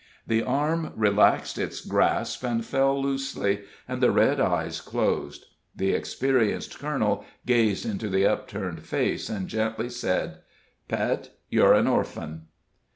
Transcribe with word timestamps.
The 0.25 0.41
arm 0.41 0.93
relaxed 0.95 1.59
its 1.59 1.79
grasp 1.79 2.43
and 2.43 2.65
fell 2.65 2.99
loosely, 2.99 3.65
and 3.87 4.01
the 4.01 4.09
red 4.09 4.39
eyes 4.39 4.81
closed. 4.81 5.45
The 5.75 5.91
experienced 5.91 6.79
colonel 6.79 7.23
gazed 7.45 7.85
into 7.85 8.09
the 8.09 8.25
upturned 8.25 8.81
face, 8.81 9.29
and 9.29 9.47
gently 9.47 9.89
said: 9.89 10.39
"Pet, 10.87 11.29
yer 11.51 11.73
an 11.75 11.85
orphan." 11.85 12.47